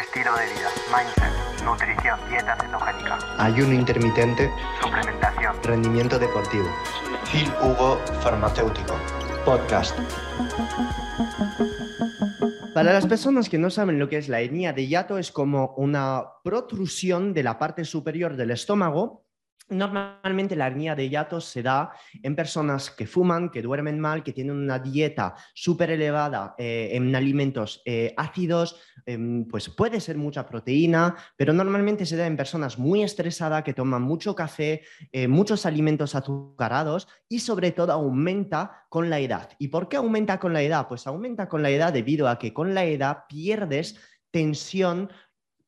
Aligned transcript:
estilo 0.00 0.34
de 0.36 0.46
vida, 0.46 0.70
mindset, 0.90 1.64
nutrición, 1.64 2.18
dieta 2.28 2.56
cetogénica, 2.56 3.18
ayuno 3.38 3.72
intermitente, 3.74 4.50
suplementación, 4.80 5.56
rendimiento 5.62 6.18
deportivo. 6.18 6.66
Phil 7.30 7.50
Hugo 7.62 7.98
Farmacéutico, 8.20 8.96
podcast. 9.44 9.96
Para 12.74 12.92
las 12.92 13.06
personas 13.06 13.48
que 13.48 13.58
no 13.58 13.70
saben 13.70 13.98
lo 13.98 14.08
que 14.08 14.18
es 14.18 14.28
la 14.28 14.40
hernia 14.40 14.72
de 14.72 14.86
hiato, 14.86 15.18
es 15.18 15.30
como 15.30 15.74
una 15.76 16.24
protrusión 16.42 17.32
de 17.32 17.44
la 17.44 17.58
parte 17.58 17.84
superior 17.84 18.36
del 18.36 18.50
estómago 18.50 19.24
Normalmente 19.68 20.56
la 20.56 20.66
hernia 20.66 20.94
de 20.94 21.08
hiato 21.08 21.40
se 21.40 21.62
da 21.62 21.92
en 22.22 22.36
personas 22.36 22.90
que 22.90 23.06
fuman, 23.06 23.50
que 23.50 23.62
duermen 23.62 23.98
mal, 23.98 24.22
que 24.22 24.34
tienen 24.34 24.56
una 24.56 24.78
dieta 24.78 25.34
súper 25.54 25.90
elevada 25.90 26.54
eh, 26.58 26.90
en 26.92 27.16
alimentos 27.16 27.80
eh, 27.86 28.12
ácidos, 28.16 28.78
em, 29.06 29.48
pues 29.48 29.70
puede 29.70 30.00
ser 30.00 30.18
mucha 30.18 30.46
proteína, 30.46 31.16
pero 31.36 31.54
normalmente 31.54 32.04
se 32.04 32.16
da 32.16 32.26
en 32.26 32.36
personas 32.36 32.78
muy 32.78 33.02
estresadas, 33.02 33.64
que 33.64 33.72
toman 33.72 34.02
mucho 34.02 34.34
café, 34.34 34.82
eh, 35.12 35.28
muchos 35.28 35.64
alimentos 35.64 36.14
azucarados 36.14 37.08
y 37.26 37.38
sobre 37.38 37.72
todo 37.72 37.92
aumenta 37.92 38.84
con 38.90 39.08
la 39.08 39.18
edad. 39.18 39.48
¿Y 39.58 39.68
por 39.68 39.88
qué 39.88 39.96
aumenta 39.96 40.38
con 40.38 40.52
la 40.52 40.60
edad? 40.60 40.88
Pues 40.88 41.06
aumenta 41.06 41.48
con 41.48 41.62
la 41.62 41.70
edad 41.70 41.90
debido 41.90 42.28
a 42.28 42.38
que 42.38 42.52
con 42.52 42.74
la 42.74 42.84
edad 42.84 43.24
pierdes 43.28 43.98
tensión 44.30 45.10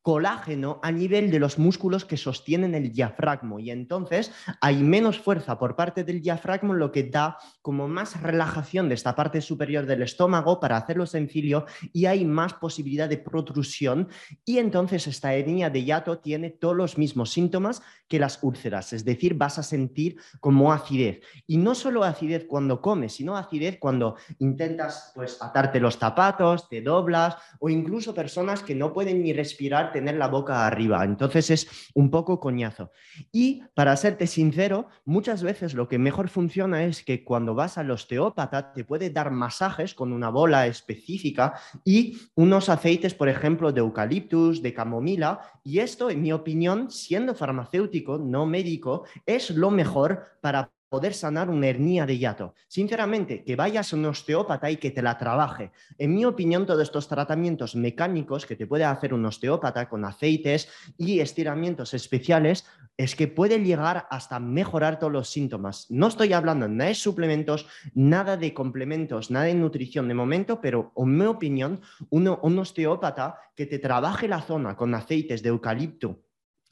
colágeno 0.07 0.79
a 0.85 0.93
nivel 0.93 1.33
de 1.33 1.41
los 1.41 1.59
músculos 1.59 2.05
que 2.05 2.17
sostienen 2.17 2.77
el 2.77 2.93
diafragma. 2.93 3.61
Y 3.61 3.73
entonces 3.73 4.31
hay 4.61 4.77
menos 4.77 5.19
fuerza 5.19 5.59
por 5.59 5.75
parte 5.75 6.05
del 6.05 6.23
diafragma, 6.23 6.75
lo 6.75 6.93
que 6.93 7.03
da 7.03 7.39
como 7.61 7.89
más 7.89 8.23
relajación 8.23 8.89
de 8.89 8.95
esta 8.95 9.17
parte 9.17 9.41
superior 9.41 9.85
del 9.85 10.03
estómago 10.03 10.61
para 10.61 10.77
hacerlo 10.77 11.07
sencillo 11.07 11.67
y 11.93 12.07
hay 12.07 12.25
más 12.25 12.55
posibilidad 12.55 13.09
de 13.09 13.19
protrusión. 13.19 14.09
Y 14.45 14.59
entonces 14.59 15.09
esta 15.09 15.35
hernia 15.35 15.71
de 15.71 15.83
hiato 15.83 16.19
tiene 16.19 16.51
todos 16.51 16.77
los 16.77 16.99
mismos 16.99 17.33
síntomas 17.33 17.83
que 18.07 18.21
las 18.21 18.39
úlceras, 18.45 18.93
es 18.93 19.05
decir, 19.05 19.35
vas 19.35 19.59
a 19.59 19.65
sentir 19.65 20.19
como 20.39 20.73
acidez. 20.73 21.21
Y 21.49 21.57
no 21.57 21.75
solo 21.75 22.05
acidez 22.05 22.45
cuando 22.45 22.81
comes, 22.81 23.15
sino 23.15 23.37
acidez 23.37 23.79
cuando 23.81 24.15
intentas 24.39 25.11
pues 25.17 25.43
atarte 25.43 25.81
los 25.81 25.99
zapatos, 25.99 26.69
te 26.69 26.81
doblas 26.81 27.37
o 27.59 27.69
incluso 27.69 28.15
personas 28.15 28.63
que 28.63 28.77
no 28.77 28.93
pueden 28.93 29.25
ni 29.25 29.33
respirar 29.33 29.96
tener 29.97 30.17
la 30.17 30.29
boca 30.29 30.67
arriba. 30.67 31.03
Entonces 31.05 31.51
es 31.51 31.91
un 31.95 32.11
poco 32.11 32.39
coñazo. 32.39 32.91
Y 33.33 33.63
para 33.75 33.97
serte 33.97 34.27
sincero, 34.27 34.89
muchas 35.07 35.43
veces 35.43 35.73
lo 35.73 35.89
que 35.89 35.99
mejor 35.99 36.29
funciona 36.29 36.85
es 36.85 37.03
que 37.03 37.25
cuando 37.25 37.55
vas 37.55 37.79
al 37.79 37.91
osteópata 37.91 38.75
te 38.75 38.85
puede 38.85 39.09
dar 39.09 39.31
masajes 39.31 39.95
con 39.95 40.13
una 40.13 40.29
bola 40.29 40.67
específica 40.67 41.55
y 41.83 42.19
unos 42.35 42.69
aceites, 42.69 43.15
por 43.15 43.31
ejemplo, 43.31 43.73
de 43.73 43.81
eucaliptus, 43.81 44.61
de 44.61 44.75
camomila. 44.75 45.41
Y 45.65 45.79
esto, 45.79 46.11
en 46.11 46.21
mi 46.21 46.33
opinión, 46.33 46.91
siendo 46.91 47.35
farmacéutico, 47.35 48.19
no 48.19 48.45
médico, 48.45 49.05
es 49.25 49.49
lo 49.51 49.71
mejor 49.71 50.25
para 50.43 50.71
poder 50.89 51.15
sanar 51.15 51.51
una 51.51 51.69
hernia 51.69 52.07
de 52.07 52.19
hiato. 52.19 52.55
Sinceramente, 52.69 53.45
que 53.45 53.57
vayas 53.57 53.93
a 53.93 53.97
un 53.97 54.07
osteópata 54.07 54.71
y 54.71 54.77
que 54.77 54.91
te 54.91 55.03
la 55.03 55.19
trabaje. 55.19 55.73
En 55.99 56.15
mi 56.15 56.25
opinión, 56.25 56.67
todos 56.67 56.83
estos 56.83 57.09
tratamientos 57.09 57.75
mecánicos 57.75 58.47
que 58.47 58.57
te 58.57 58.67
puede 58.67 58.85
hacer 58.85 59.13
un 59.13 59.25
osteópata 59.27 59.89
con 59.89 60.05
aceites 60.05 60.69
y 60.97 61.21
estiramientos 61.21 61.95
especiales 61.95 62.67
es 62.97 63.15
que 63.15 63.29
puede 63.29 63.63
llegar 63.63 64.07
hasta 64.11 64.41
mejorar 64.41 64.99
todos 64.99 65.13
los 65.13 65.29
síntomas. 65.29 65.87
No 65.91 66.07
estoy 66.07 66.33
hablando 66.33 66.67
nada 66.69 66.89
de 66.89 66.95
suplementos, 66.95 67.67
nada 67.95 68.37
de 68.37 68.55
complementos, 68.55 69.31
nada 69.31 69.47
de 69.47 69.55
nutrición 69.55 70.09
de 70.09 70.15
momento, 70.15 70.61
pero 70.61 70.93
en 70.97 71.17
mi 71.17 71.27
opinión, 71.27 71.81
un 72.11 72.59
osteópata 72.59 73.39
que 73.55 73.67
te 73.67 73.79
trabaje 73.79 74.29
la 74.29 74.41
zona 74.41 74.77
con 74.77 74.95
aceites 74.95 75.43
de 75.43 75.51
eucalipto 75.51 76.26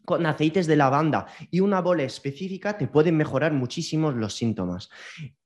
con 0.04 0.26
aceites 0.26 0.66
de 0.66 0.76
lavanda 0.76 1.26
y 1.50 1.60
una 1.60 1.80
bola 1.80 2.02
específica 2.02 2.76
te 2.76 2.88
pueden 2.88 3.16
mejorar 3.16 3.52
muchísimo 3.52 4.12
los 4.12 4.34
síntomas. 4.34 4.90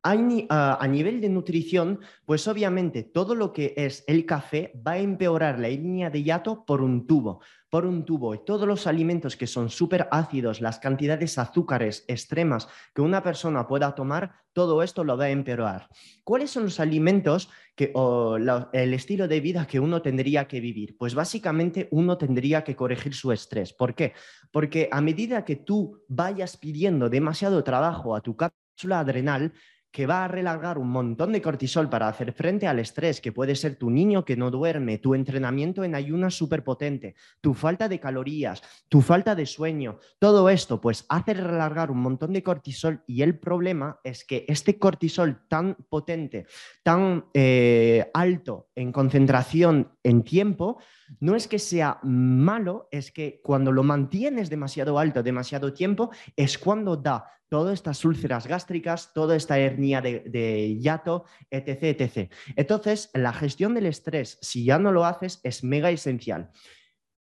A, 0.03 0.87
nivel 0.89 1.21
de 1.21 1.29
nutrición, 1.29 2.01
pues 2.25 2.49
obviamente 2.49 3.03
todo 3.03 3.35
lo 3.35 3.53
que 3.53 3.75
es 3.77 4.05
el 4.07 4.25
café 4.25 4.73
va 4.87 4.93
a 4.93 4.99
empeorar 4.99 5.59
la 5.59 5.69
línea 5.69 6.09
de 6.09 6.23
hiato 6.23 6.65
por 6.65 6.81
un 6.81 7.07
tubo, 7.07 7.41
por 7.71 7.85
un 7.87 8.05
tubo. 8.05 8.35
Y 8.35 8.45
todos 8.45 8.67
los 8.67 8.87
alimentos 8.87 9.37
que 9.37 9.47
son 9.47 9.71
súper 9.71 10.09
ácidos, 10.11 10.61
las 10.61 10.79
cantidades 10.79 11.37
de 11.37 11.43
azúcares 11.43 12.05
extremas 12.09 12.69
que 12.95 13.03
una 13.03 13.23
persona 13.23 13.67
pueda 13.67 13.95
tomar, 13.95 14.33
todo 14.53 14.83
esto 14.83 15.05
lo 15.05 15.17
va 15.17 15.25
a 15.25 15.31
empeorar. 15.31 15.89
¿Cuáles 16.25 16.51
son 16.51 16.65
los 16.65 16.81
alimentos 16.81 17.51
que, 17.77 17.93
o 17.95 18.37
el 18.37 18.95
estilo 18.95 19.29
de 19.29 19.41
vida 19.41 19.67
que 19.67 19.81
uno 19.81 20.03
tendría 20.03 20.49
que 20.49 20.61
vivir? 20.61 20.97
Pues 20.97 21.15
básicamente 21.15 21.89
uno 21.91 22.19
tendría 22.19 22.65
que 22.65 22.75
corregir 22.75 23.15
su 23.15 23.33
estrés. 23.33 23.73
¿Por 23.73 23.95
qué? 23.95 24.15
Porque 24.51 24.89
a 24.91 25.01
medida 25.01 25.45
que 25.45 25.57
tú 25.57 26.03
vayas 26.09 26.57
pidiendo 26.57 27.09
demasiado 27.09 27.63
trabajo 27.63 28.17
a 28.17 28.21
tu 28.21 28.37
cápsula 28.37 29.01
adrenal, 29.01 29.53
que 29.91 30.07
va 30.07 30.25
a 30.25 30.29
relargar 30.29 30.79
un 30.79 30.91
montón 30.91 31.33
de 31.33 31.43
cortisol 31.43 31.89
para 31.89 32.09
hacer 32.09 32.33
frente 32.33 32.67
al 32.67 32.79
estrés, 32.79 33.21
que 33.21 33.33
puede 33.33 33.55
ser 33.57 33.77
tu 33.77 33.91
niño 33.91 34.25
que 34.25 34.37
no 34.37 34.51
duerme, 34.51 34.99
tu 34.99 35.15
entrenamiento 35.15 35.85
en 35.85 35.95
ayunas 35.95 36.35
súper 36.35 36.63
potente, 36.63 37.15
tu 37.41 37.55
falta 37.55 37.89
de 37.89 37.99
calorías, 37.99 38.63
tu 38.89 39.01
falta 39.01 39.35
de 39.35 39.47
sueño, 39.47 39.99
todo 40.19 40.49
esto 40.51 40.81
pues 40.81 41.07
hace 41.09 41.35
relargar 41.35 41.91
un 41.91 42.01
montón 42.01 42.33
de 42.33 42.43
cortisol 42.43 43.03
y 43.07 43.23
el 43.23 43.39
problema 43.39 43.99
es 44.05 44.25
que 44.25 44.45
este 44.49 44.79
cortisol 44.79 45.47
tan 45.49 45.77
potente, 45.89 46.47
tan 46.83 47.27
eh, 47.33 48.11
alto 48.13 48.69
en 48.75 48.93
concentración 48.93 49.93
en 50.03 50.23
tiempo, 50.23 50.79
no 51.21 51.35
es 51.35 51.49
que 51.49 51.59
sea 51.59 51.99
malo, 52.03 52.89
es 52.91 53.11
que 53.11 53.41
cuando 53.43 53.73
lo 53.73 53.83
mantienes 53.83 54.51
demasiado 54.51 54.99
alto, 54.99 55.23
demasiado 55.23 55.73
tiempo, 55.73 56.11
es 56.37 56.59
cuando 56.59 56.97
da 56.97 57.25
todas 57.49 57.75
estas 57.75 58.05
úlceras 58.05 58.47
gástricas, 58.47 59.13
toda 59.15 59.37
esta 59.37 59.59
hernia 59.59 59.88
de, 59.97 60.21
de, 60.21 60.79
etc, 61.51 62.01
etc. 62.01 62.33
Entonces, 62.57 63.11
la 63.15 63.33
gestión 63.33 63.75
del 63.75 63.87
estrés, 63.87 64.39
si 64.41 64.65
ya 64.65 64.79
no 64.79 64.93
lo 64.93 65.05
haces, 65.05 65.41
es 65.43 65.65
mega 65.65 65.91
esencial. 65.91 66.51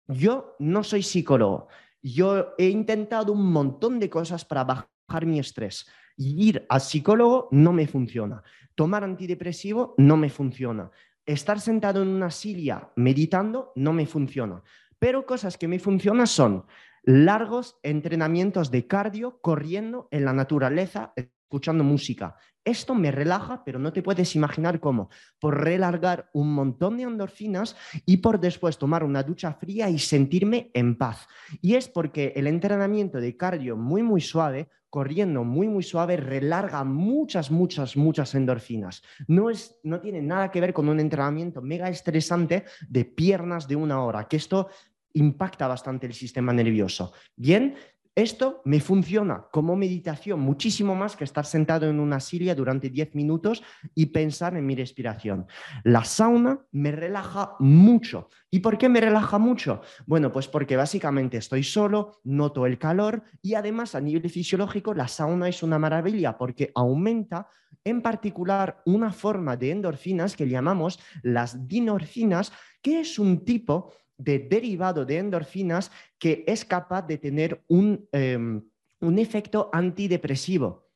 Yo 0.08 0.56
no 0.60 0.84
soy 0.84 1.04
psicólogo. 1.04 1.68
Yo 2.02 2.54
he 2.58 2.70
intentado 2.70 3.34
un 3.34 3.52
montón 3.52 4.00
de 4.00 4.10
cosas 4.10 4.46
para 4.46 4.64
bajar 4.64 5.26
mi 5.26 5.40
estrés. 5.40 5.88
Ir 6.18 6.66
al 6.70 6.82
psicólogo 6.82 7.50
no 7.52 7.74
me 7.74 7.88
funciona. 7.88 8.42
Tomar 8.76 9.04
antidepresivo 9.04 9.96
no 9.98 10.18
me 10.18 10.30
funciona 10.30 10.92
estar 11.28 11.60
sentado 11.60 12.02
en 12.02 12.08
una 12.08 12.32
silla 12.32 12.90
meditando 12.96 13.74
no 13.76 13.94
me 13.94 14.08
funciona. 14.08 14.64
Pero 14.98 15.26
cosas 15.26 15.58
que 15.58 15.68
me 15.68 15.78
funcionan 15.78 16.26
son 16.26 16.66
largos 17.04 17.78
entrenamientos 17.84 18.72
de 18.72 18.88
cardio 18.88 19.40
corriendo 19.42 20.08
en 20.10 20.26
la 20.26 20.34
naturaleza, 20.34 21.14
escuchando 21.48 21.82
música. 21.82 22.36
Esto 22.66 22.94
me 22.94 23.10
relaja, 23.10 23.64
pero 23.64 23.80
no 23.80 23.94
te 23.94 24.04
puedes 24.04 24.36
imaginar 24.36 24.82
cómo. 24.82 25.10
Por 25.40 25.64
relargar 25.64 26.30
un 26.34 26.54
montón 26.54 26.98
de 26.98 27.04
endorfinas 27.04 27.78
y 28.06 28.18
por 28.18 28.42
después 28.42 28.78
tomar 28.78 29.06
una 29.06 29.24
ducha 29.24 29.54
fría 29.54 29.90
y 29.90 29.98
sentirme 29.98 30.70
en 30.74 30.98
paz. 30.98 31.26
Y 31.62 31.76
es 31.76 31.88
porque 31.88 32.34
el 32.36 32.48
entrenamiento 32.48 33.22
de 33.22 33.38
cardio 33.38 33.78
muy, 33.78 34.04
muy 34.04 34.20
suave, 34.20 34.68
corriendo 34.90 35.46
muy, 35.46 35.70
muy 35.70 35.84
suave, 35.84 36.18
relarga 36.18 36.84
muchas, 36.84 37.50
muchas, 37.50 37.96
muchas 37.96 38.36
endorfinas. 38.36 39.02
No, 39.30 39.50
es, 39.50 39.80
no 39.84 40.02
tiene 40.02 40.22
nada 40.22 40.52
que 40.52 40.60
ver 40.60 40.74
con 40.74 40.90
un 40.90 41.00
entrenamiento 41.00 41.62
mega 41.62 41.88
estresante 41.88 42.66
de 42.90 43.06
piernas 43.06 43.70
de 43.70 43.78
una 43.78 44.04
hora, 44.04 44.28
que 44.28 44.36
esto 44.36 44.68
impacta 45.14 45.68
bastante 45.68 46.06
el 46.06 46.14
sistema 46.14 46.52
nervioso. 46.52 47.14
Bien, 47.36 47.76
esto 48.18 48.64
me 48.66 48.80
funciona 48.80 49.46
como 49.52 49.76
meditación 49.76 50.40
muchísimo 50.40 50.96
más 50.96 51.16
que 51.16 51.24
estar 51.24 51.46
sentado 51.46 51.88
en 51.88 52.00
una 52.00 52.20
silla 52.20 52.56
durante 52.56 52.90
10 52.90 53.14
minutos 53.14 53.62
y 53.94 54.08
pensar 54.08 54.58
en 54.58 54.66
mi 54.66 54.74
respiración. 54.74 55.46
La 55.84 56.04
sauna 56.04 56.66
me 56.72 56.92
relaja 56.92 57.56
mucho. 57.60 58.30
¿Y 58.50 58.62
por 58.62 58.80
qué 58.80 58.90
me 58.90 59.02
relaja 59.02 59.38
mucho? 59.38 59.82
Bueno, 60.08 60.32
pues 60.32 60.48
porque 60.48 60.76
básicamente 60.76 61.38
estoy 61.38 61.62
solo, 61.62 62.20
noto 62.24 62.66
el 62.66 62.80
calor 62.80 63.22
y 63.44 63.54
además 63.54 63.94
a 63.94 64.02
nivel 64.02 64.28
fisiológico 64.32 64.96
la 64.96 65.08
sauna 65.08 65.48
es 65.48 65.62
una 65.62 65.78
maravilla 65.78 66.40
porque 66.40 66.72
aumenta 66.74 67.48
en 67.84 68.02
particular 68.02 68.82
una 68.88 69.14
forma 69.14 69.58
de 69.58 69.70
endorfinas 69.70 70.36
que 70.36 70.50
llamamos 70.50 71.00
las 71.22 71.68
dinorfinas, 71.68 72.52
que 72.82 73.02
es 73.02 73.20
un 73.20 73.46
tipo 73.46 73.94
de 74.18 74.40
derivado 74.40 75.06
de 75.06 75.18
endorfinas 75.18 75.92
que 76.18 76.44
es 76.48 76.66
capaz 76.66 77.04
de 77.04 77.18
tener 77.18 77.64
un, 77.68 78.08
em, 78.12 78.64
un 79.00 79.20
efecto 79.20 79.70
antidepresivo. 79.74 80.87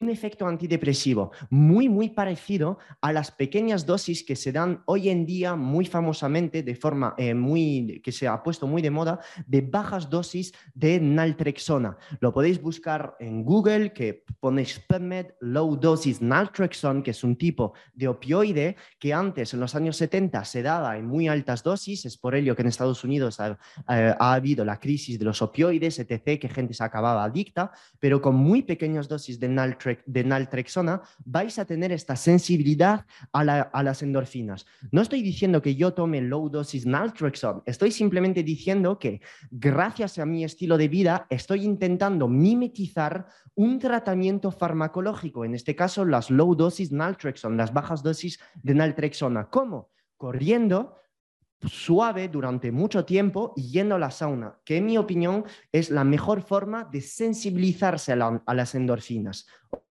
Un 0.00 0.10
efecto 0.10 0.46
antidepresivo 0.46 1.32
muy, 1.48 1.88
muy 1.88 2.10
parecido 2.10 2.78
a 3.00 3.12
las 3.12 3.30
pequeñas 3.30 3.86
dosis 3.86 4.24
que 4.24 4.36
se 4.36 4.52
dan 4.52 4.82
hoy 4.84 5.08
en 5.08 5.24
día 5.24 5.56
muy 5.56 5.86
famosamente, 5.86 6.62
de 6.62 6.74
forma 6.74 7.14
eh, 7.16 7.32
muy, 7.32 8.02
que 8.04 8.12
se 8.12 8.28
ha 8.28 8.42
puesto 8.42 8.66
muy 8.66 8.82
de 8.82 8.90
moda, 8.90 9.20
de 9.46 9.62
bajas 9.62 10.10
dosis 10.10 10.52
de 10.74 11.00
naltrexona. 11.00 11.96
Lo 12.20 12.34
podéis 12.34 12.60
buscar 12.60 13.16
en 13.20 13.42
Google, 13.42 13.94
que 13.94 14.24
ponéis 14.38 14.78
PubMed 14.80 15.28
Low 15.40 15.76
Dosis 15.76 16.20
Naltrexone, 16.20 17.02
que 17.02 17.12
es 17.12 17.24
un 17.24 17.36
tipo 17.36 17.72
de 17.94 18.08
opioide 18.08 18.76
que 18.98 19.14
antes, 19.14 19.54
en 19.54 19.60
los 19.60 19.74
años 19.74 19.96
70, 19.96 20.44
se 20.44 20.62
daba 20.62 20.98
en 20.98 21.06
muy 21.06 21.28
altas 21.28 21.62
dosis. 21.62 22.04
Es 22.04 22.18
por 22.18 22.34
ello 22.34 22.54
que 22.54 22.62
en 22.62 22.68
Estados 22.68 23.02
Unidos 23.02 23.40
ha, 23.40 23.58
eh, 23.88 24.14
ha 24.18 24.34
habido 24.34 24.62
la 24.64 24.78
crisis 24.78 25.18
de 25.18 25.24
los 25.24 25.40
opioides, 25.40 25.98
etc., 25.98 26.38
que 26.38 26.48
gente 26.50 26.74
se 26.74 26.84
acababa 26.84 27.24
adicta, 27.24 27.72
pero 27.98 28.20
con 28.20 28.34
muy 28.34 28.62
pequeñas 28.62 29.08
dosis 29.08 29.40
de 29.40 29.48
naltrexona 29.48 29.85
de 30.06 30.24
naltrexona, 30.24 31.02
vais 31.24 31.58
a 31.58 31.64
tener 31.64 31.92
esta 31.92 32.16
sensibilidad 32.16 33.06
a, 33.32 33.44
las 33.82 34.02
endorfinas. 34.02 34.66
No 34.90 35.02
estoy 35.02 35.22
diciendo 35.22 35.62
que 35.62 35.74
yo 35.74 35.94
tome 35.94 36.20
low 36.20 36.48
dosis 36.48 36.86
naltrexone, 36.86 37.62
estoy 37.66 37.90
simplemente 37.90 38.42
diciendo 38.42 38.98
que 38.98 39.20
gracias 39.50 40.18
a 40.18 40.26
mi 40.26 40.44
estilo 40.44 40.76
de 40.76 40.88
vida 40.88 41.26
estoy 41.30 41.64
intentando 41.64 42.28
mimetizar 42.28 43.26
un 43.54 43.78
tratamiento 43.78 44.50
farmacológico, 44.50 45.44
en 45.44 45.54
este 45.54 45.74
caso 45.74 46.04
las 46.04 46.30
low 46.30 46.54
dosis 46.54 46.92
naltrexone, 46.92 47.56
las 47.56 47.72
bajas 47.72 48.02
dosis 48.02 48.38
de 48.62 48.74
naltrexona. 48.74 49.48
¿Cómo? 49.50 49.90
Corriendo, 50.16 50.96
suave 51.64 52.28
durante 52.28 52.70
mucho 52.70 53.04
tiempo 53.04 53.54
yendo 53.54 53.94
a 53.94 53.98
la 53.98 54.10
sauna, 54.10 54.58
que 54.64 54.76
en 54.76 54.86
mi 54.86 54.98
opinión 54.98 55.44
es 55.72 55.90
la 55.90 56.04
mejor 56.04 56.42
forma 56.42 56.84
de 56.84 57.00
sensibilizarse 57.00 58.12
a, 58.12 58.54
las 58.54 58.74
endorfinas. 58.74 59.46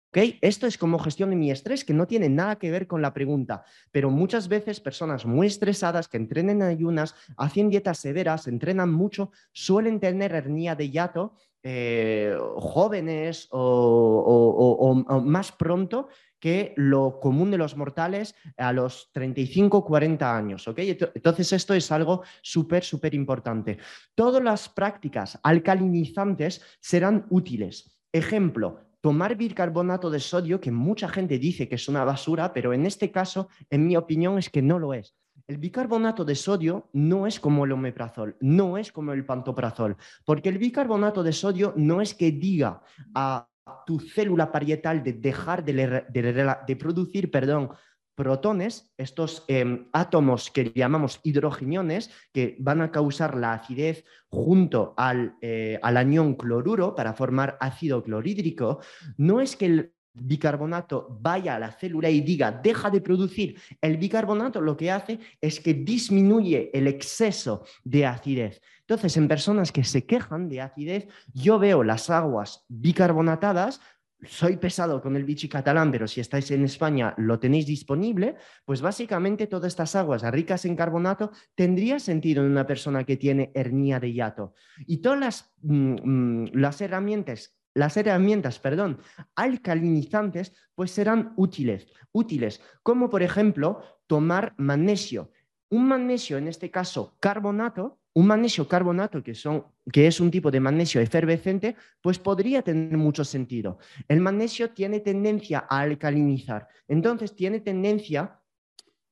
¿Okay? 0.10 0.40
Esto 0.42 0.66
es 0.66 0.78
como 0.78 1.00
gestión 1.00 1.32
de 1.32 1.36
mi 1.36 1.52
estrés, 1.52 1.84
que 1.84 1.94
no 1.94 2.08
tiene 2.08 2.30
nada 2.30 2.56
que 2.58 2.72
ver 2.72 2.88
con 2.88 3.02
la 3.02 3.14
pregunta, 3.14 3.66
pero 3.92 4.10
muchas 4.10 4.48
veces 4.48 4.80
personas 4.80 5.26
muy 5.26 5.48
estresadas 5.48 6.08
que 6.08 6.18
entrenen 6.18 6.62
en 6.62 6.70
ayunas, 6.70 7.16
hacen 7.36 7.70
dietas 7.70 7.98
severas, 7.98 8.48
entrenan 8.48 8.94
mucho, 8.94 9.32
suelen 9.52 10.00
tener 10.00 10.34
hernia 10.34 10.76
de 10.76 10.90
hiato 10.90 11.36
eh, 11.68 12.38
jóvenes 12.58 13.48
o, 13.50 15.04
más 15.26 15.52
pronto 15.52 16.10
que 16.40 16.76
lo 16.78 17.20
común 17.20 17.50
de 17.50 17.58
los 17.58 17.76
mortales 17.76 18.36
a 18.56 18.72
los 18.72 19.10
35, 19.14 19.84
40 19.84 20.38
años. 20.38 20.70
Entonces 20.78 21.54
esto 21.54 21.74
es 21.74 21.92
algo 21.92 22.22
súper, 22.44 22.84
súper 22.84 23.16
importante. 23.16 23.80
Todas 24.14 24.44
las 24.44 24.70
prácticas 24.70 25.40
alcalinizantes 25.42 26.62
serán 26.80 27.26
útiles. 27.32 27.98
Ejemplo, 28.14 28.82
tomar 29.02 29.36
bicarbonato 29.36 30.12
de 30.12 30.20
sodio, 30.20 30.62
que 30.62 30.70
mucha 30.70 31.10
gente 31.10 31.40
dice 31.40 31.68
que 31.68 31.76
es 31.76 31.88
una 31.88 32.04
basura, 32.04 32.54
pero 32.54 32.74
en 32.74 32.86
este 32.86 33.10
caso, 33.10 33.50
en 33.72 33.88
mi 33.88 33.98
opinión, 33.98 34.38
es 34.38 34.52
que 34.52 34.62
no 34.62 34.78
lo 34.78 34.94
es. 34.94 35.16
El 35.48 35.58
bicarbonato 35.58 36.26
de 36.26 36.34
sodio 36.34 36.90
no 36.94 37.28
es 37.28 37.40
como 37.40 37.66
el 37.66 37.72
omeprazol, 37.72 38.36
no 38.40 38.80
es 38.80 38.92
como 38.92 39.14
el 39.14 39.26
pantoprazol, 39.26 39.96
porque 40.26 40.50
el 40.50 40.58
bicarbonato 40.58 41.22
de 41.22 41.34
sodio 41.34 41.74
no 41.76 42.02
es 42.02 42.16
que 42.16 42.32
diga 42.32 42.82
a 43.14 43.48
tu 43.86 44.00
célula 44.00 44.52
parietal 44.52 45.04
de 45.04 45.14
dejar 45.14 45.64
de, 45.64 46.78
producir 46.80 47.30
perdón, 47.30 47.70
protones, 48.16 48.92
estos 48.98 49.44
em, 49.48 49.88
átomos 49.94 50.50
que 50.50 50.72
llamamos 50.74 51.20
hidrogeniones, 51.24 52.10
que 52.34 52.56
van 52.60 52.82
a 52.82 52.92
causar 52.92 53.36
la 53.36 53.54
acidez 53.54 54.04
junto 54.30 54.96
al, 54.98 55.36
eh, 55.42 55.80
al 55.84 55.98
anión 55.98 56.36
cloruro 56.36 56.96
para 56.96 57.14
formar 57.14 57.58
ácido 57.60 58.02
clorhídrico, 58.04 58.80
no 59.18 59.42
es 59.42 59.56
que 59.56 59.66
el 59.66 59.95
bicarbonato 60.16 61.18
vaya 61.22 61.56
a 61.56 61.60
la 61.60 61.72
célula 61.72 62.10
y 62.10 62.22
diga, 62.22 62.52
deja 62.52 62.90
de 62.90 63.02
producir. 63.02 63.60
El 63.82 63.98
bicarbonato 63.98 64.62
lo 64.62 64.76
que 64.76 64.92
hace 64.92 65.20
es 65.42 65.60
que 65.60 65.74
disminuye 65.74 66.72
el 66.74 66.88
exceso 66.88 67.66
de 67.84 68.06
acidez. 68.06 68.62
Entonces, 68.82 69.18
en 69.18 69.28
personas 69.28 69.72
que 69.72 69.84
se 69.84 70.06
quejan 70.06 70.48
de 70.48 70.62
acidez, 70.62 71.08
yo 71.34 71.58
veo 71.58 71.84
las 71.84 72.10
aguas 72.10 72.66
bicarbonatadas, 72.68 73.82
soy 74.24 74.58
pesado 74.58 75.02
con 75.02 75.16
el 75.16 75.24
bichi 75.24 75.50
catalán, 75.50 75.92
pero 75.92 76.08
si 76.08 76.22
estáis 76.22 76.50
en 76.52 76.64
España 76.64 77.14
lo 77.18 77.40
tenéis 77.40 77.66
disponible, 77.66 78.36
pues 78.64 78.82
básicamente 78.82 79.48
todas 79.48 79.68
estas 79.68 79.96
aguas 79.96 80.24
ricas 80.32 80.66
en 80.66 80.76
carbonato 80.76 81.32
tendría 81.54 82.00
sentido 82.00 82.44
en 82.44 82.52
una 82.52 82.66
persona 82.66 83.04
que 83.04 83.18
tiene 83.18 83.52
hernia 83.54 84.00
de 84.00 84.14
hiato. 84.14 84.54
Y 84.88 84.98
todas 84.98 85.20
las, 85.20 85.54
mm, 85.62 85.96
mm, 86.04 86.52
las 86.54 86.82
herramientas 86.82 87.55
las 87.75 87.98
herramientas, 87.98 88.57
perdón, 88.57 89.00
alcalinizantes, 89.36 90.54
pues 90.74 90.92
serán 90.92 91.33
útiles, 91.36 91.88
útiles, 92.13 92.62
como 92.81 93.10
por 93.10 93.22
ejemplo 93.22 93.83
tomar 94.07 94.56
magnesio. 94.57 95.31
Un 95.69 95.88
magnesio, 95.88 96.38
en 96.38 96.48
este 96.48 96.72
caso 96.72 97.18
carbonato, 97.19 98.00
un 98.13 98.27
magnesio 98.27 98.68
carbonato, 98.68 99.22
que, 99.22 99.36
son, 99.36 99.66
que 99.92 100.07
es 100.07 100.22
un 100.22 100.31
tipo 100.31 100.50
de 100.50 100.62
magnesio 100.62 101.01
efervescente, 101.01 101.75
pues 102.01 102.18
podría 102.18 102.62
tener 102.62 102.98
mucho 102.98 103.25
sentido. 103.25 103.77
El 104.07 104.22
magnesio 104.22 104.69
tiene 104.69 105.01
tendencia 105.01 105.66
a 105.69 105.81
alcalinizar, 105.81 106.69
entonces 106.88 107.36
tiene 107.36 107.60
tendencia, 107.60 108.39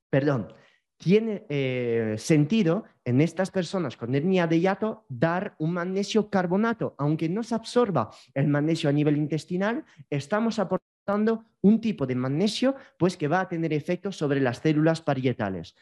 perdón, 0.10 0.54
tiene 0.98 1.46
eh, 1.50 2.16
sentido 2.18 2.86
en 3.06 3.22
estas 3.22 3.52
personas 3.52 3.98
con 3.98 4.16
hernia 4.16 4.48
de 4.48 4.60
hiato 4.60 5.06
dar 5.10 5.56
un 5.60 5.74
magnesio 5.74 6.30
carbonato. 6.30 6.96
Aunque 6.98 7.30
no 7.30 7.44
se 7.44 7.56
absorba 7.56 8.12
el 8.34 8.48
magnesio 8.48 8.90
a 8.90 8.94
nivel 8.94 9.18
intestinal, 9.18 9.86
estamos 10.10 10.60
aportando 10.60 11.46
un 11.64 11.80
tipo 11.82 12.06
de 12.06 12.16
magnesio 12.16 12.76
pues, 12.98 13.18
que 13.18 13.28
va 13.28 13.40
a 13.40 13.50
tener 13.50 13.74
efectos 13.74 14.18
sobre 14.18 14.40
las 14.40 14.60
células 14.60 15.02
parietales. 15.02 15.76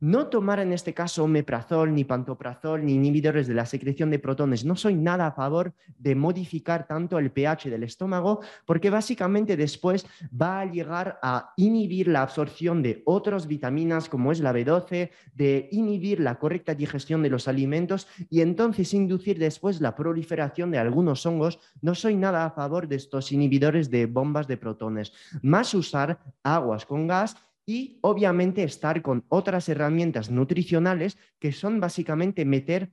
No 0.00 0.28
tomar 0.28 0.60
en 0.60 0.72
este 0.72 0.94
caso 0.94 1.24
omeprazol, 1.24 1.92
ni 1.92 2.04
pantoprazol, 2.04 2.84
ni 2.84 2.94
inhibidores 2.94 3.48
de 3.48 3.54
la 3.54 3.66
secreción 3.66 4.10
de 4.10 4.20
protones. 4.20 4.64
No 4.64 4.76
soy 4.76 4.94
nada 4.94 5.26
a 5.26 5.32
favor 5.32 5.74
de 5.98 6.14
modificar 6.14 6.86
tanto 6.86 7.18
el 7.18 7.32
pH 7.32 7.68
del 7.68 7.82
estómago 7.82 8.40
porque 8.64 8.90
básicamente 8.90 9.56
después 9.56 10.06
va 10.30 10.60
a 10.60 10.66
llegar 10.66 11.18
a 11.20 11.52
inhibir 11.56 12.06
la 12.06 12.22
absorción 12.22 12.80
de 12.80 13.02
otras 13.06 13.48
vitaminas 13.48 14.08
como 14.08 14.30
es 14.30 14.38
la 14.38 14.52
B12, 14.52 15.10
de 15.34 15.68
inhibir 15.72 16.20
la 16.20 16.38
correcta 16.38 16.76
digestión 16.76 17.24
de 17.24 17.30
los 17.30 17.48
alimentos 17.48 18.06
y 18.30 18.40
entonces 18.40 18.94
inducir 18.94 19.40
después 19.40 19.80
la 19.80 19.96
proliferación 19.96 20.70
de 20.70 20.78
algunos 20.78 21.26
hongos. 21.26 21.58
No 21.82 21.96
soy 21.96 22.14
nada 22.14 22.44
a 22.44 22.52
favor 22.52 22.86
de 22.86 22.96
estos 22.96 23.32
inhibidores 23.32 23.90
de 23.90 24.06
bombas 24.06 24.46
de 24.46 24.56
protones. 24.56 25.12
Más 25.42 25.74
usar 25.74 26.20
aguas 26.42 26.86
con 26.86 27.06
gas 27.06 27.36
y 27.66 27.98
obviamente 28.00 28.62
estar 28.62 29.02
con 29.02 29.24
otras 29.28 29.68
herramientas 29.68 30.30
nutricionales 30.30 31.18
que 31.38 31.52
son 31.52 31.80
básicamente 31.80 32.44
meter 32.44 32.90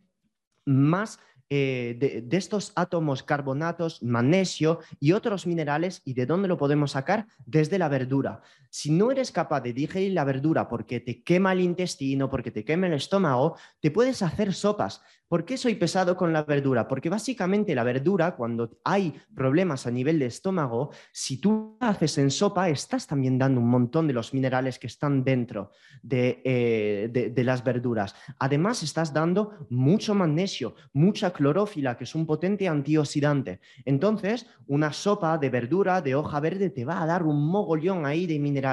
más 0.66 1.20
eh, 1.50 1.96
de, 2.00 2.38
estos 2.38 2.74
átomos 2.76 3.22
carbonatos, 3.22 4.02
magnesio 4.02 4.80
y 5.00 5.12
otros 5.12 5.46
minerales. 5.46 6.02
¿Y 6.04 6.14
de 6.14 6.26
dónde 6.26 6.48
lo 6.48 6.58
podemos 6.58 6.92
sacar? 6.92 7.28
Desde 7.46 7.78
la 7.78 7.88
verdura. 7.88 8.42
Si 8.78 8.92
no 8.92 9.10
eres 9.10 9.32
capaz 9.32 9.62
de 9.62 9.72
digerir 9.72 10.12
la 10.12 10.26
verdura 10.26 10.68
porque 10.68 11.00
te 11.00 11.24
quema 11.24 11.54
el 11.54 11.62
intestino, 11.62 12.30
porque 12.30 12.52
te 12.52 12.66
quema 12.66 12.88
el 12.88 12.94
estómago, 12.96 13.56
te 13.80 13.90
puedes 13.90 14.22
hacer 14.22 14.54
sopas. 14.54 15.02
¿Por 15.30 15.44
qué 15.44 15.58
soy 15.58 15.76
pesado 15.76 16.16
con 16.16 16.34
la 16.34 16.44
verdura? 16.44 16.88
Porque 16.88 17.10
básicamente 17.10 17.74
la 17.74 17.84
verdura, 17.84 18.36
cuando 18.36 18.78
hay 18.84 19.14
problemas 19.34 19.88
a 19.88 19.92
nivel 19.92 20.20
de 20.20 20.28
estómago, 20.28 20.92
si 21.12 21.38
tú 21.38 21.78
haces 21.80 22.18
en 22.18 22.30
sopa, 22.30 22.70
estás 22.70 23.08
también 23.08 23.40
dando 23.40 23.60
un 23.62 23.70
montón 23.70 24.08
de 24.08 24.14
los 24.14 24.34
minerales 24.34 24.78
que 24.78 24.88
están 24.88 25.24
dentro 25.24 25.72
de, 26.04 26.42
eh, 26.44 27.34
las 27.38 27.64
verduras. 27.64 28.14
Además, 28.40 28.84
estás 28.84 29.14
dando 29.14 29.66
mucho 29.70 30.14
magnesio, 30.14 30.76
mucha 30.94 31.32
clorófila, 31.32 31.98
que 31.98 32.04
es 32.04 32.14
un 32.14 32.28
potente 32.28 32.68
antioxidante. 32.68 33.62
Entonces, 33.84 34.46
una 34.68 34.94
sopa 34.94 35.38
de 35.40 35.50
verdura, 35.50 36.02
de 36.02 36.14
hoja 36.14 36.40
verde, 36.40 36.70
te 36.70 36.86
va 36.86 37.02
a 37.02 37.06
dar 37.06 37.24
un 37.24 37.48
mogollón 37.48 38.06
ahí 38.06 38.28
de 38.28 38.38
minerales 38.38 38.65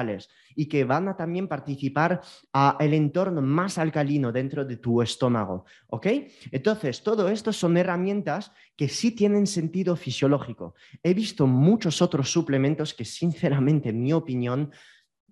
y 0.55 0.67
que 0.67 0.83
van 0.83 1.07
a 1.07 1.15
también 1.15 1.47
participar 1.47 2.21
a 2.51 2.77
el 2.79 2.93
entorno 2.93 3.41
más 3.41 3.77
alcalino 3.77 4.31
dentro 4.31 4.65
de 4.65 4.77
tu 4.77 5.01
estómago. 5.01 5.65
¿Ok? 5.87 6.07
Entonces, 6.51 7.03
todo 7.03 7.29
esto 7.29 7.53
son 7.53 7.77
herramientas 7.77 8.51
que 8.75 8.89
sí 8.89 9.11
tienen 9.11 9.47
sentido 9.47 9.95
fisiológico. 9.95 10.75
He 11.01 11.13
visto 11.13 11.47
muchos 11.47 12.01
otros 12.01 12.31
suplementos 12.31 12.93
que, 12.93 13.05
sinceramente, 13.05 13.89
en 13.89 14.01
mi 14.01 14.13
opinión, 14.13 14.71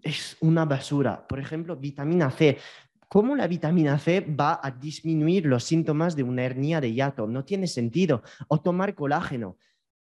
es 0.02 0.38
una 0.42 0.66
basura. 0.66 1.28
Por 1.28 1.40
ejemplo, 1.40 1.76
vitamina 1.76 2.32
C. 2.32 2.58
¿Cómo 3.08 3.36
la 3.36 3.48
vitamina 3.48 4.00
C 4.00 4.22
va 4.22 4.60
a 4.64 4.72
disminuir 4.72 5.46
los 5.46 5.64
síntomas 5.64 6.16
de 6.16 6.24
una 6.24 6.44
hernia 6.44 6.80
de 6.80 6.94
hiato? 6.94 7.28
No 7.28 7.44
tiene 7.44 7.68
sentido. 7.68 8.24
O 8.48 8.62
tomar 8.62 8.96
colágeno. 8.96 9.58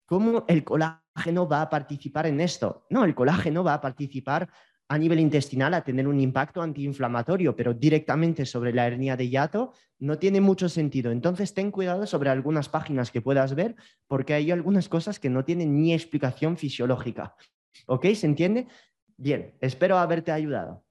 ¿Cómo 0.06 0.44
el 0.48 0.64
colágeno 0.64 1.05
va 1.48 1.62
a 1.62 1.70
participar 1.70 2.26
en 2.26 2.40
esto? 2.40 2.86
No, 2.90 3.04
el 3.04 3.14
colágeno 3.14 3.64
va 3.64 3.74
a 3.74 3.80
participar 3.80 4.48
a 4.88 4.98
nivel 4.98 5.18
intestinal 5.18 5.74
a 5.74 5.82
tener 5.82 6.06
un 6.06 6.20
impacto 6.20 6.62
antiinflamatorio, 6.62 7.56
pero 7.56 7.74
directamente 7.74 8.46
sobre 8.46 8.72
la 8.72 8.86
hernia 8.86 9.16
de 9.16 9.28
hiato 9.28 9.72
no 9.98 10.18
tiene 10.18 10.40
mucho 10.40 10.68
sentido. 10.68 11.10
Entonces 11.10 11.54
ten 11.54 11.70
cuidado 11.70 12.06
sobre 12.06 12.30
algunas 12.30 12.68
páginas 12.68 13.10
que 13.10 13.20
puedas 13.20 13.54
ver 13.54 13.74
porque 14.06 14.34
hay 14.34 14.50
algunas 14.50 14.88
cosas 14.88 15.18
que 15.18 15.30
no 15.30 15.44
tienen 15.44 15.80
ni 15.80 15.92
explicación 15.92 16.56
fisiológica. 16.56 17.34
¿Ok? 17.86 18.06
¿Se 18.14 18.26
entiende? 18.26 18.68
Bien, 19.16 19.56
espero 19.60 19.98
haberte 19.98 20.30
ayudado 20.30 20.85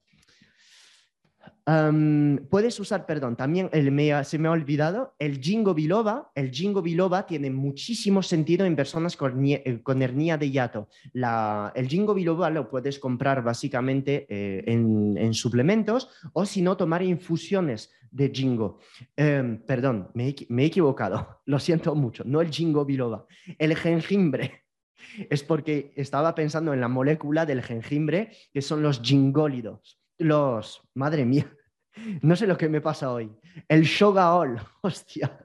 puedes 1.65 2.79
usar, 2.79 3.07
perdón, 3.07 3.35
también 3.35 3.69
el, 3.71 3.85
se 4.25 4.37
me 4.37 4.47
ha 4.47 4.51
olvidado, 4.51 5.15
el 5.17 5.39
jingo 5.39 5.73
biloba. 5.73 6.31
El 6.35 6.51
jingo 6.51 6.81
biloba 6.81 7.25
tiene 7.25 7.49
muchísimo 7.49 8.21
sentido 8.21 8.65
en 8.65 8.75
personas 8.75 9.17
con, 9.17 9.43
eh, 9.45 9.81
hernia 9.99 10.37
de 10.37 10.51
hiato. 10.51 10.89
el 11.13 11.87
jingo 11.87 12.13
biloba 12.13 12.49
lo 12.51 12.69
puedes 12.69 12.99
comprar 12.99 13.43
básicamente 13.43 14.27
eh, 14.29 14.63
en, 14.67 15.33
suplementos 15.33 16.09
o 16.33 16.45
si 16.45 16.61
no, 16.61 16.77
tomar 16.77 17.01
infusiones 17.01 17.91
de 18.11 18.29
jingo. 18.29 18.79
Em, 19.15 19.59
perdón, 19.65 20.09
me 20.13 20.27
he, 20.27 20.65
equivocado, 20.65 21.41
lo 21.45 21.59
siento 21.59 21.95
mucho, 21.95 22.23
no 22.25 22.41
el 22.41 22.51
jingo 22.51 22.85
biloba, 22.85 23.25
el 23.57 23.75
jengibre 23.75 24.63
es 25.29 25.43
porque 25.43 25.93
estaba 25.95 26.35
pensando 26.35 26.73
en 26.73 26.79
la 26.79 26.87
molécula 26.87 27.45
del 27.45 27.63
jengibre, 27.63 28.31
que 28.53 28.61
son 28.61 28.83
los 28.83 29.01
jingólidos 29.01 29.99
los, 30.17 30.81
madre 30.93 31.25
mía, 31.25 31.51
no 32.21 32.35
sé 32.35 32.47
lo 32.47 32.57
que 32.57 32.69
me 32.69 32.81
pasa 32.81 33.11
hoy. 33.11 33.31
El 33.67 33.83
shogaol, 33.83 34.59
hostia. 34.81 35.39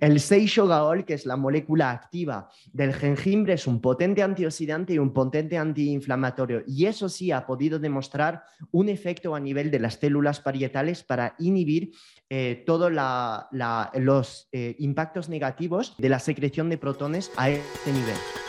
El 0.00 0.18
6 0.18 0.50
shogaol, 0.50 1.04
que 1.04 1.14
es 1.14 1.26
la 1.26 1.36
molécula 1.36 1.92
activa 1.92 2.50
del 2.72 2.92
jengibre, 2.92 3.54
es 3.54 3.66
un 3.66 3.80
potente 3.80 4.22
antioxidante 4.22 4.94
y 4.94 4.98
un 4.98 5.12
potente 5.12 5.56
antiinflamatorio. 5.56 6.64
Y 6.66 6.86
eso 6.86 7.08
sí 7.08 7.30
ha 7.30 7.46
podido 7.46 7.78
demostrar 7.78 8.42
un 8.72 8.88
efecto 8.88 9.34
a 9.34 9.40
nivel 9.40 9.70
de 9.70 9.78
las 9.78 9.94
células 9.94 10.40
parietales 10.40 11.04
para 11.04 11.36
inhibir 11.38 11.92
eh, 12.28 12.64
todos 12.66 12.90
los 12.90 14.48
eh, 14.50 14.74
impactos 14.80 15.28
negativos 15.28 15.94
de 15.98 16.08
la 16.08 16.18
secreción 16.18 16.68
de 16.68 16.78
protones 16.78 17.30
a 17.36 17.50
este 17.50 17.92
nivel. 17.92 18.45